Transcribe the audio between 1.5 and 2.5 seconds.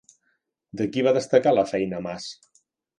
la feina Mas?